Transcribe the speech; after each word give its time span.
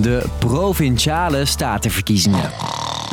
De 0.00 0.24
provinciale 0.38 1.44
statenverkiezingen. 1.44 2.50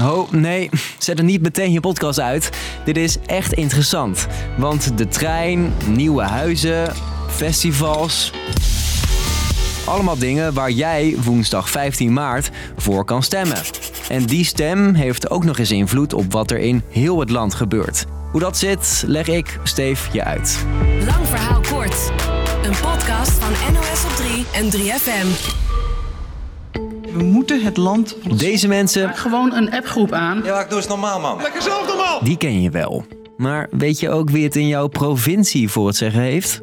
Oh 0.02 0.32
nee, 0.32 0.70
zet 0.98 1.18
er 1.18 1.24
niet 1.24 1.42
meteen 1.42 1.72
je 1.72 1.80
podcast 1.80 2.20
uit. 2.20 2.50
Dit 2.86 2.98
is 2.98 3.18
echt 3.26 3.54
interessant. 3.54 4.28
Want 4.58 4.98
de 4.98 5.08
trein, 5.08 5.74
nieuwe 5.88 6.24
huizen, 6.24 6.94
festivals. 7.30 8.32
Allemaal 9.86 10.18
dingen 10.18 10.54
waar 10.54 10.72
jij 10.72 11.16
woensdag 11.24 11.70
15 11.70 12.14
maart 12.14 12.50
voor 12.78 13.06
kan 13.06 13.24
stemmen. 13.24 13.58
En 14.10 14.26
die 14.26 14.46
stem 14.46 14.94
heeft 14.94 15.30
ook 15.30 15.44
nog 15.44 15.58
eens 15.58 15.72
invloed 15.72 16.14
op 16.14 16.32
wat 16.32 16.52
er 16.52 16.60
in 16.60 16.82
heel 16.90 17.20
het 17.20 17.30
land 17.30 17.54
gebeurt. 17.54 18.06
Hoe 18.32 18.42
dat 18.42 18.58
zit, 18.58 19.04
leg 19.08 19.28
ik, 19.28 19.60
Steef, 19.64 20.10
je 20.12 20.24
uit. 20.24 20.66
Lang 21.06 21.28
verhaal 21.28 21.62
kort. 21.62 22.12
Een 22.64 22.76
podcast 22.82 23.32
van 23.32 23.74
NOS 23.74 24.04
op 24.04 24.16
3 24.16 24.46
en 24.54 24.72
3FM. 24.72 25.72
We 27.14 27.24
moeten 27.24 27.62
het 27.62 27.78
land. 27.78 28.16
Deze 28.38 28.68
mensen, 28.68 29.16
Gewoon 29.16 29.54
een 29.54 29.72
appgroep 29.72 30.12
aan. 30.12 30.42
Ja, 30.44 30.62
ik 30.62 30.70
doe 30.70 30.78
eens 30.78 30.88
normaal, 30.88 31.20
man. 31.20 31.40
die 32.24 32.38
ken 32.38 32.62
je 32.62 32.70
wel. 32.70 33.06
Maar 33.38 33.68
weet 33.72 34.00
je 34.00 34.10
ook 34.10 34.30
wie 34.30 34.44
het 34.44 34.56
in 34.56 34.68
jouw 34.68 34.88
provincie 34.88 35.70
voor 35.70 35.88
het 35.88 35.96
zeggen 35.96 36.22
heeft? 36.22 36.62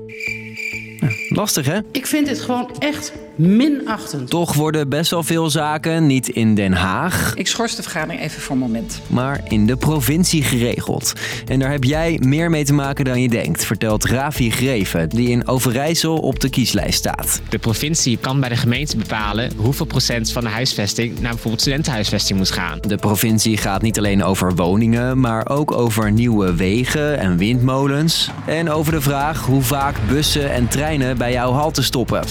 Lastig 1.28 1.66
hè? 1.66 1.78
Ik 1.92 2.06
vind 2.06 2.26
dit 2.26 2.40
gewoon 2.40 2.70
echt 2.78 3.12
minachtend. 3.40 4.30
Toch 4.30 4.54
worden 4.54 4.88
best 4.88 5.10
wel 5.10 5.22
veel 5.22 5.50
zaken 5.50 6.06
niet 6.06 6.28
in 6.28 6.54
Den 6.54 6.72
Haag, 6.72 7.32
Ik 7.34 7.46
schors 7.46 7.76
de 7.76 7.82
vergadering 7.82 8.22
even 8.22 8.40
voor 8.40 8.54
een 8.54 8.60
moment. 8.60 9.00
maar 9.06 9.40
in 9.48 9.66
de 9.66 9.76
provincie 9.76 10.42
geregeld. 10.42 11.12
En 11.46 11.58
daar 11.58 11.70
heb 11.70 11.84
jij 11.84 12.18
meer 12.22 12.50
mee 12.50 12.64
te 12.64 12.72
maken 12.72 13.04
dan 13.04 13.22
je 13.22 13.28
denkt, 13.28 13.64
vertelt 13.64 14.04
Ravi 14.04 14.50
Greven, 14.50 15.08
die 15.08 15.28
in 15.28 15.46
Overijssel 15.48 16.18
op 16.18 16.40
de 16.40 16.50
kieslijst 16.50 16.98
staat. 16.98 17.40
De 17.48 17.58
provincie 17.58 18.18
kan 18.18 18.40
bij 18.40 18.48
de 18.48 18.56
gemeente 18.56 18.96
bepalen 18.96 19.50
hoeveel 19.56 19.86
procent 19.86 20.32
van 20.32 20.42
de 20.42 20.48
huisvesting 20.48 21.20
naar 21.20 21.30
bijvoorbeeld 21.30 21.60
studentenhuisvesting 21.60 22.38
moet 22.38 22.50
gaan. 22.50 22.78
De 22.80 22.96
provincie 22.96 23.56
gaat 23.56 23.82
niet 23.82 23.98
alleen 23.98 24.24
over 24.24 24.54
woningen, 24.54 25.20
maar 25.20 25.48
ook 25.48 25.72
over 25.72 26.12
nieuwe 26.12 26.54
wegen 26.54 27.18
en 27.18 27.36
windmolens. 27.36 28.30
En 28.46 28.70
over 28.70 28.92
de 28.92 29.00
vraag 29.00 29.44
hoe 29.46 29.62
vaak 29.62 29.96
bussen 30.08 30.52
en 30.52 30.68
treinen 30.68 31.18
bij 31.18 31.32
jouw 31.32 31.52
halte 31.52 31.82
stoppen. 31.82 32.22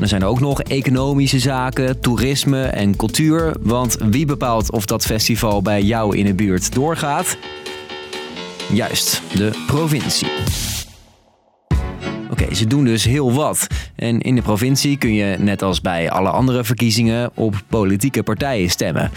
Er 0.00 0.08
zijn 0.08 0.24
ook 0.24 0.40
nog 0.40 0.62
economische 0.62 1.38
zaken, 1.38 2.00
toerisme 2.00 2.62
en 2.62 2.96
cultuur. 2.96 3.54
Want 3.60 3.96
wie 4.10 4.26
bepaalt 4.26 4.72
of 4.72 4.86
dat 4.86 5.04
festival 5.04 5.62
bij 5.62 5.82
jou 5.82 6.16
in 6.16 6.24
de 6.24 6.34
buurt 6.34 6.74
doorgaat? 6.74 7.36
Juist, 8.72 9.22
de 9.34 9.62
provincie. 9.66 10.28
Oké, 12.30 12.54
ze 12.54 12.66
doen 12.66 12.84
dus 12.84 13.04
heel 13.04 13.32
wat. 13.32 13.66
En 13.96 14.20
in 14.20 14.34
de 14.34 14.42
provincie 14.42 14.98
kun 14.98 15.14
je, 15.14 15.36
net 15.38 15.62
als 15.62 15.80
bij 15.80 16.10
alle 16.10 16.30
andere 16.30 16.64
verkiezingen, 16.64 17.30
op 17.34 17.62
politieke 17.68 18.22
partijen 18.22 18.70
stemmen. 18.70 19.10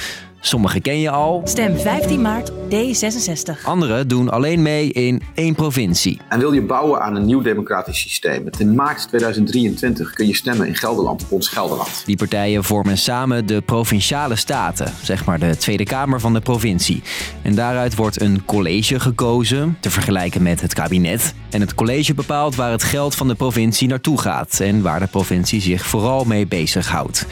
Sommige 0.45 0.79
ken 0.79 0.99
je 0.99 1.09
al, 1.09 1.41
Stem 1.43 1.77
15 1.77 2.21
maart 2.21 2.51
D66. 2.51 3.63
andere 3.63 4.05
doen 4.05 4.29
alleen 4.29 4.61
mee 4.61 4.91
in 4.91 5.21
één 5.33 5.55
provincie. 5.55 6.19
En 6.29 6.39
wil 6.39 6.51
je 6.51 6.61
bouwen 6.61 7.01
aan 7.01 7.15
een 7.15 7.25
nieuw 7.25 7.41
democratisch 7.41 7.99
systeem? 7.99 8.43
Met 8.43 8.59
in 8.59 8.75
maart 8.75 9.07
2023 9.07 10.13
kun 10.13 10.27
je 10.27 10.35
stemmen 10.35 10.67
in 10.67 10.75
Gelderland, 10.75 11.23
op 11.23 11.31
ons 11.31 11.47
Gelderland. 11.47 12.03
Die 12.05 12.17
partijen 12.17 12.63
vormen 12.63 12.97
samen 12.97 13.45
de 13.45 13.61
provinciale 13.61 14.35
staten, 14.35 14.93
zeg 15.01 15.25
maar 15.25 15.39
de 15.39 15.57
Tweede 15.57 15.83
Kamer 15.83 16.19
van 16.19 16.33
de 16.33 16.41
provincie. 16.41 17.01
En 17.41 17.55
daaruit 17.55 17.95
wordt 17.95 18.21
een 18.21 18.45
college 18.45 18.99
gekozen, 18.99 19.77
te 19.79 19.89
vergelijken 19.89 20.43
met 20.43 20.61
het 20.61 20.73
kabinet. 20.73 21.33
En 21.49 21.61
het 21.61 21.75
college 21.75 22.13
bepaalt 22.13 22.55
waar 22.55 22.71
het 22.71 22.83
geld 22.83 23.15
van 23.15 23.27
de 23.27 23.35
provincie 23.35 23.87
naartoe 23.87 24.21
gaat 24.21 24.59
en 24.59 24.81
waar 24.81 24.99
de 24.99 25.07
provincie 25.07 25.61
zich 25.61 25.85
vooral 25.85 26.25
mee 26.25 26.47
bezighoudt. 26.47 27.25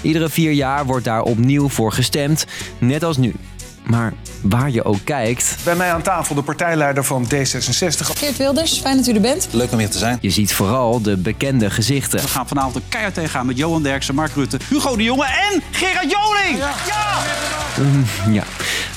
Iedere 0.00 0.28
vier 0.28 0.52
jaar 0.52 0.86
wordt 0.86 1.04
daar 1.04 1.22
opnieuw 1.22 1.68
voor 1.68 1.92
gestemd, 1.92 2.44
net 2.78 3.04
als 3.04 3.16
nu. 3.16 3.34
Maar 3.82 4.12
waar 4.42 4.70
je 4.70 4.84
ook 4.84 4.98
kijkt, 5.04 5.56
Bij 5.64 5.74
mij 5.74 5.92
aan 5.92 6.02
tafel 6.02 6.34
de 6.34 6.42
partijleider 6.42 7.04
van 7.04 7.24
D66. 7.34 8.06
Geert 8.16 8.36
Wilders, 8.36 8.78
fijn 8.78 8.96
dat 8.96 9.06
u 9.06 9.12
er 9.12 9.20
bent. 9.20 9.48
Leuk 9.50 9.72
om 9.72 9.78
hier 9.78 9.90
te 9.90 9.98
zijn. 9.98 10.18
je 10.20 10.30
ziet 10.30 10.54
vooral 10.54 11.02
de 11.02 11.16
bekende 11.16 11.70
gezichten. 11.70 12.20
We 12.20 12.28
gaan 12.28 12.48
vanavond 12.48 12.74
een 12.74 12.82
keihard 12.88 13.14
tegengaan 13.14 13.46
met 13.46 13.56
Johan 13.56 13.82
Derksen, 13.82 14.14
Mark 14.14 14.32
Rutte, 14.34 14.58
Hugo 14.68 14.96
de 14.96 15.02
Jonge 15.02 15.24
en 15.24 15.62
Gerard 15.70 16.10
Joling. 16.10 16.58
Ja, 18.30 18.44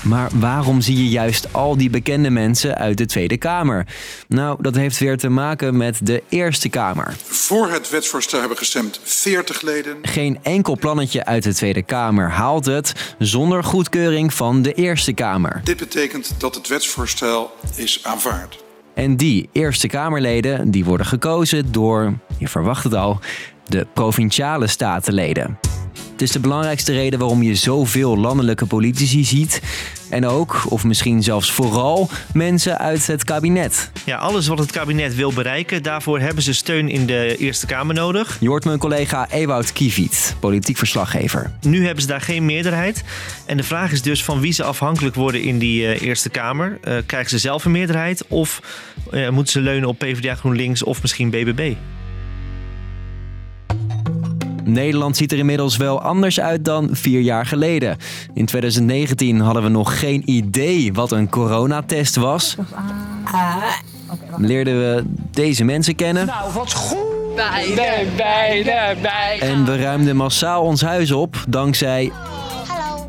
maar 0.06 0.30
waarom 0.34 0.82
zie 0.82 0.98
je 0.98 1.10
juist 1.10 1.54
al 1.54 1.78
die 1.78 1.90
bekende 1.90 2.30
mensen 2.30 2.78
uit 2.78 2.98
de 2.98 3.06
Tweede 3.06 3.38
Kamer? 3.38 3.88
Nou, 4.28 4.62
dat 4.62 4.76
heeft 4.76 4.98
weer 4.98 5.18
te 5.18 5.30
maken 5.30 5.78
met 5.78 6.00
de 6.04 6.24
Eerste 6.30 6.70
Kamer. 6.70 7.16
Voor 7.24 7.70
het 7.70 7.90
wetsvoorstel 7.90 8.40
hebben 8.40 8.58
gestemd 8.58 9.00
40 9.04 9.62
leden. 9.62 9.98
Geen 10.02 10.40
enkel 10.44 10.78
plannetje 10.78 11.26
uit 11.26 11.44
de 11.44 11.54
Tweede 11.54 11.82
Kamer 11.82 12.30
haalt 12.30 12.66
het 12.66 13.16
zonder 13.20 13.64
goedkeuring 13.64 14.34
van 14.34 14.62
de 14.62 14.74
Eerste 14.74 15.14
Kamer. 15.14 15.62
Dit 15.64 15.78
betekent 15.78 16.34
dat 16.38 16.56
het 16.56 16.68
wetsvoorstel 16.68 17.54
is 17.76 18.00
aanvaard. 18.04 18.64
En 18.94 19.18
die 19.18 19.50
Eerste 19.52 19.88
Kamerleden 19.88 20.72
die 20.72 20.86
worden 20.86 21.06
gekozen 21.06 21.72
door, 21.72 22.14
je 22.38 22.48
verwacht 22.48 22.84
het 22.84 22.94
al, 22.94 23.20
de 23.68 23.88
provinciale 23.94 24.68
statenleden. 24.68 25.60
Het 26.16 26.24
is 26.24 26.32
de 26.32 26.40
belangrijkste 26.40 26.94
reden 26.94 27.20
waarom 27.20 27.44
je 27.44 27.56
zoveel 27.56 28.18
landelijke 28.18 28.66
politici 28.66 29.24
ziet. 29.24 29.62
En 30.10 30.26
ook, 30.26 30.64
of 30.70 30.84
misschien 30.84 31.24
zelfs 31.24 31.52
vooral, 31.52 32.10
mensen 32.34 32.78
uit 32.78 33.08
het 33.08 33.24
kabinet. 33.24 33.92
Ja, 34.06 34.18
alles 34.18 34.48
wat 34.48 34.60
het 34.60 34.72
kabinet 34.72 35.16
wil 35.16 35.34
bereiken, 35.34 35.84
daarvoor 35.84 36.20
hebben 36.20 36.44
ze 36.44 36.54
steun 36.54 36.90
in 36.90 37.06
de 37.06 37.38
Eerste 37.38 37.66
Kamer 37.66 37.96
nodig. 37.96 38.38
Je 38.40 38.48
hoort 38.48 38.66
mijn 38.66 38.78
collega 38.78 39.30
Ewout 39.30 39.74
Kieviet, 39.74 40.36
politiek 40.40 40.78
verslaggever. 40.78 41.52
Nu 41.62 41.86
hebben 41.86 42.02
ze 42.02 42.08
daar 42.08 42.22
geen 42.22 42.46
meerderheid. 42.46 43.04
En 43.46 43.58
de 43.58 43.64
vraag 43.64 43.92
is 43.92 44.02
dus 44.02 44.24
van 44.24 44.40
wie 44.40 44.54
ze 44.54 44.64
afhankelijk 44.64 45.16
worden 45.16 45.42
in 45.42 45.60
die 45.60 45.88
eh, 45.88 46.08
Eerste 46.08 46.30
Kamer. 46.30 46.78
Eh, 46.82 46.98
krijgen 47.06 47.30
ze 47.30 47.38
zelf 47.38 47.66
een 47.66 47.72
meerderheid 47.72 48.26
of 48.28 48.62
eh, 49.12 49.30
moeten 49.30 49.52
ze 49.52 49.60
leunen 49.60 49.90
op 49.90 50.00
PvdA 50.00 50.36
GroenLinks 50.36 50.84
of 50.84 51.02
misschien 51.02 51.30
BBB? 51.30 51.74
Nederland 54.66 55.18
ziet 55.18 55.32
er 55.32 55.38
inmiddels 55.38 55.78
wel 55.78 56.02
anders 56.02 56.40
uit 56.40 56.66
dan 56.66 56.90
vier 56.92 57.22
jaar 57.22 57.46
geleden. 57.46 57.98
In 58.34 58.46
2019 58.46 59.40
hadden 59.40 59.64
we 59.64 59.70
nog 59.70 60.00
geen 60.00 60.22
idee 60.26 60.94
wat 60.94 61.12
een 61.12 61.30
coronatest 61.30 62.16
was. 62.16 62.56
Leerden 64.38 64.80
we 64.80 65.04
deze 65.32 65.64
mensen 65.64 65.96
kennen. 65.96 66.26
Nou, 66.26 66.54
wat 66.54 66.74
goed. 66.74 66.98
En 69.40 69.66
we 69.66 69.78
ruimden 69.78 70.16
massaal 70.16 70.64
ons 70.64 70.82
huis 70.82 71.12
op 71.12 71.44
dankzij 71.50 72.12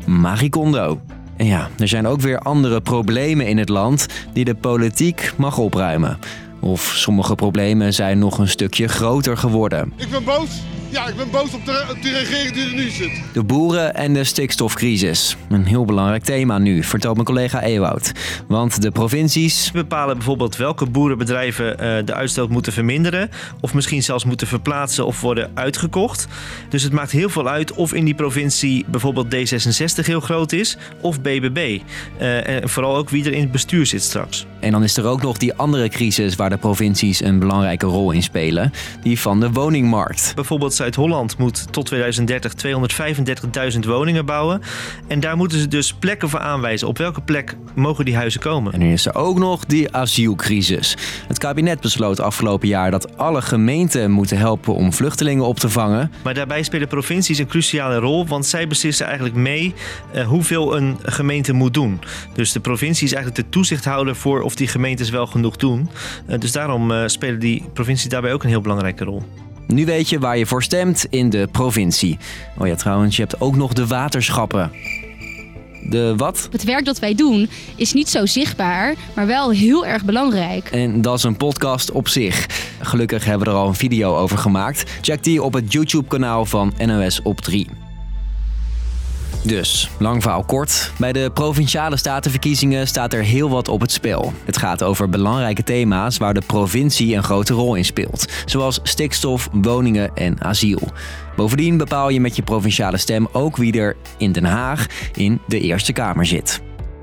Marie 0.05 0.49
Kondo. 0.49 0.99
En 1.37 1.45
ja, 1.45 1.69
er 1.77 1.87
zijn 1.87 2.07
ook 2.07 2.21
weer 2.21 2.39
andere 2.39 2.81
problemen 2.81 3.47
in 3.47 3.57
het 3.57 3.69
land 3.69 4.07
die 4.33 4.45
de 4.45 4.55
politiek 4.55 5.31
mag 5.37 5.57
opruimen. 5.57 6.19
Of 6.59 6.91
sommige 6.95 7.35
problemen 7.35 7.93
zijn 7.93 8.19
nog 8.19 8.37
een 8.37 8.47
stukje 8.47 8.87
groter 8.87 9.37
geworden. 9.37 9.93
Ik 9.95 10.09
ben 10.09 10.23
boos. 10.23 10.61
Ja, 10.97 11.07
ik 11.07 11.15
ben 11.15 11.31
boos 11.31 11.53
op 11.53 11.65
de, 11.65 11.85
op 11.89 12.01
de 12.01 12.11
regering 12.11 12.53
die 12.53 12.65
er 12.65 12.73
nu 12.73 12.89
zit. 12.89 13.21
De 13.33 13.43
boeren 13.43 13.95
en 13.95 14.13
de 14.13 14.23
stikstofcrisis. 14.23 15.37
Een 15.49 15.65
heel 15.65 15.85
belangrijk 15.85 16.23
thema 16.23 16.57
nu, 16.57 16.83
vertelt 16.83 17.13
mijn 17.13 17.25
collega 17.25 17.61
Ewout. 17.61 18.11
Want 18.47 18.81
de 18.81 18.91
provincies 18.91 19.71
bepalen 19.71 20.15
bijvoorbeeld 20.15 20.55
welke 20.55 20.85
boerenbedrijven 20.85 21.79
eh, 21.79 22.05
de 22.05 22.13
uitstoot 22.13 22.49
moeten 22.49 22.73
verminderen. 22.73 23.29
Of 23.61 23.73
misschien 23.73 24.03
zelfs 24.03 24.25
moeten 24.25 24.47
verplaatsen 24.47 25.05
of 25.05 25.21
worden 25.21 25.51
uitgekocht. 25.53 26.27
Dus 26.69 26.83
het 26.83 26.93
maakt 26.93 27.11
heel 27.11 27.29
veel 27.29 27.47
uit 27.47 27.73
of 27.73 27.93
in 27.93 28.05
die 28.05 28.15
provincie 28.15 28.85
bijvoorbeeld 28.87 29.35
D66 29.35 30.05
heel 30.05 30.19
groot 30.19 30.51
is 30.51 30.77
of 31.01 31.21
BBB. 31.21 31.79
Eh, 32.17 32.47
en 32.47 32.69
vooral 32.69 32.95
ook 32.95 33.09
wie 33.09 33.25
er 33.25 33.33
in 33.33 33.41
het 33.41 33.51
bestuur 33.51 33.85
zit 33.85 34.03
straks. 34.03 34.45
En 34.67 34.73
dan 34.73 34.83
is 34.83 34.97
er 34.97 35.05
ook 35.05 35.21
nog 35.21 35.37
die 35.37 35.53
andere 35.53 35.89
crisis 35.89 36.35
waar 36.35 36.49
de 36.49 36.57
provincies 36.57 37.23
een 37.23 37.39
belangrijke 37.39 37.85
rol 37.85 38.11
in 38.11 38.23
spelen. 38.23 38.71
Die 39.01 39.19
van 39.19 39.39
de 39.39 39.51
woningmarkt. 39.51 40.31
Bijvoorbeeld 40.35 40.73
Zuid-Holland 40.73 41.37
moet 41.37 41.73
tot 41.73 41.85
2030 41.85 42.53
235.000 43.73 43.79
woningen 43.79 44.25
bouwen. 44.25 44.61
En 45.07 45.19
daar 45.19 45.37
moeten 45.37 45.59
ze 45.59 45.67
dus 45.67 45.93
plekken 45.93 46.29
voor 46.29 46.39
aanwijzen. 46.39 46.87
Op 46.87 46.97
welke 46.97 47.21
plek 47.21 47.55
mogen 47.75 48.05
die 48.05 48.15
huizen 48.15 48.39
komen? 48.39 48.73
En 48.73 48.79
nu 48.79 48.93
is 48.93 49.05
er 49.05 49.15
ook 49.15 49.39
nog 49.39 49.65
die 49.65 49.93
asielcrisis. 49.93 50.97
Het 51.27 51.37
kabinet 51.37 51.79
besloot 51.79 52.19
afgelopen 52.19 52.67
jaar 52.67 52.91
dat 52.91 53.17
alle 53.17 53.41
gemeenten 53.41 54.11
moeten 54.11 54.37
helpen 54.37 54.73
om 54.73 54.93
vluchtelingen 54.93 55.45
op 55.45 55.59
te 55.59 55.69
vangen. 55.69 56.11
Maar 56.23 56.33
daarbij 56.33 56.63
spelen 56.63 56.87
provincies 56.87 57.37
een 57.37 57.47
cruciale 57.47 57.97
rol, 57.97 58.27
want 58.27 58.45
zij 58.45 58.67
beslissen 58.67 59.05
eigenlijk 59.05 59.35
mee 59.35 59.73
eh, 60.13 60.27
hoeveel 60.27 60.77
een 60.77 60.97
gemeente 61.03 61.53
moet 61.53 61.73
doen. 61.73 61.99
Dus 62.33 62.51
de 62.51 62.59
provincie 62.59 63.07
is 63.07 63.13
eigenlijk 63.13 63.45
de 63.45 63.51
toezichthouder 63.51 64.15
voor 64.15 64.41
of 64.41 64.55
die 64.57 64.67
gemeentes 64.67 65.09
wel 65.09 65.27
genoeg 65.27 65.55
doen. 65.55 65.89
Eh, 66.25 66.39
dus 66.39 66.51
daarom 66.51 66.91
eh, 66.91 67.03
spelen 67.05 67.39
die 67.39 67.63
provincies 67.73 68.09
daarbij 68.09 68.33
ook 68.33 68.43
een 68.43 68.49
heel 68.49 68.61
belangrijke 68.61 69.03
rol. 69.03 69.23
Nu 69.67 69.85
weet 69.85 70.09
je 70.09 70.19
waar 70.19 70.37
je 70.37 70.45
voor 70.45 70.63
stemt 70.63 71.05
in 71.09 71.29
de 71.29 71.47
provincie. 71.51 72.17
Oh 72.57 72.67
ja, 72.67 72.75
trouwens, 72.75 73.15
je 73.15 73.21
hebt 73.21 73.41
ook 73.41 73.55
nog 73.55 73.73
de 73.73 73.87
waterschappen. 73.87 74.71
De 75.89 76.13
wat? 76.17 76.47
Het 76.51 76.63
werk 76.63 76.85
dat 76.85 76.99
wij 76.99 77.15
doen 77.15 77.49
is 77.75 77.93
niet 77.93 78.09
zo 78.09 78.25
zichtbaar, 78.25 78.95
maar 79.15 79.27
wel 79.27 79.51
heel 79.51 79.85
erg 79.85 80.05
belangrijk. 80.05 80.69
En 80.69 81.01
dat 81.01 81.17
is 81.17 81.23
een 81.23 81.37
podcast 81.37 81.91
op 81.91 82.07
zich. 82.07 82.45
Gelukkig 82.81 83.25
hebben 83.25 83.47
we 83.47 83.53
er 83.53 83.59
al 83.59 83.67
een 83.67 83.75
video 83.75 84.15
over 84.15 84.37
gemaakt. 84.37 84.91
Check 85.01 85.23
die 85.23 85.43
op 85.43 85.53
het 85.53 85.71
YouTube-kanaal 85.71 86.45
van 86.45 86.73
NOS 86.85 87.21
op 87.21 87.41
3. 87.41 87.67
Dus, 89.43 89.89
lang 89.99 90.21
verhaal 90.21 90.43
kort. 90.43 90.91
Bij 90.97 91.13
de 91.13 91.31
provinciale 91.33 91.97
statenverkiezingen 91.97 92.87
staat 92.87 93.13
er 93.13 93.23
heel 93.23 93.49
wat 93.49 93.67
op 93.67 93.81
het 93.81 93.91
spel. 93.91 94.33
Het 94.45 94.57
gaat 94.57 94.83
over 94.83 95.09
belangrijke 95.09 95.63
thema's 95.63 96.17
waar 96.17 96.33
de 96.33 96.41
provincie 96.45 97.15
een 97.15 97.23
grote 97.23 97.53
rol 97.53 97.75
in 97.75 97.85
speelt, 97.85 98.25
zoals 98.45 98.79
stikstof, 98.83 99.49
woningen 99.51 100.15
en 100.15 100.43
asiel. 100.43 100.81
Bovendien 101.35 101.77
bepaal 101.77 102.09
je 102.09 102.21
met 102.21 102.35
je 102.35 102.41
provinciale 102.41 102.97
stem 102.97 103.27
ook 103.31 103.57
wie 103.57 103.79
er 103.79 103.95
in 104.17 104.31
Den 104.31 104.45
Haag 104.45 104.85
in 105.15 105.39
de 105.47 105.59
Eerste 105.59 105.93
Kamer 105.93 106.25
zit. 106.25 106.61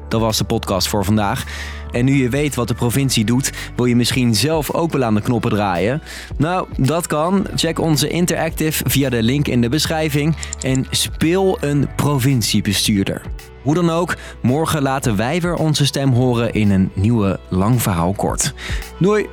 Dat 0.09 0.21
was 0.21 0.39
de 0.39 0.45
podcast 0.45 0.89
voor 0.89 1.05
vandaag. 1.05 1.45
En 1.91 2.05
nu 2.05 2.15
je 2.23 2.29
weet 2.29 2.55
wat 2.55 2.69
de 2.69 2.75
provincie 2.75 3.25
doet, 3.25 3.53
wil 3.77 3.85
je 3.85 3.97
misschien 3.97 4.35
zelf 4.35 4.71
ook 4.71 4.93
wel 4.93 5.05
aan 5.05 5.15
de 5.15 5.21
knoppen 5.21 5.51
draaien? 5.51 6.03
Nou, 6.37 6.69
dat 6.77 7.07
kan. 7.07 7.47
Check 7.55 7.79
onze 7.79 8.09
Interactive 8.09 8.85
via 8.87 9.11
de 9.11 9.23
link 9.23 9.49
in 9.49 9.61
de 9.61 9.69
beschrijving 9.69 10.37
en 10.61 10.87
speel 10.91 11.57
een 11.61 11.89
provinciebestuurder. 11.97 13.23
Hoe 13.63 13.75
dan 13.75 13.91
ook, 13.91 14.17
morgen 14.43 14.83
laten 14.83 15.17
wij 15.17 15.41
weer 15.41 15.55
onze 15.55 15.87
stem 15.87 16.13
horen 16.13 16.53
in 16.53 16.71
een 16.71 16.91
nieuwe 16.95 17.41
lang 17.49 17.83
verhaal 17.83 18.13
kort. 18.13 18.55
Doei! 18.99 19.27